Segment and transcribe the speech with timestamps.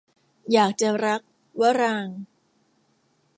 [0.53, 1.21] อยากจะรัก-
[1.59, 2.17] วรางค์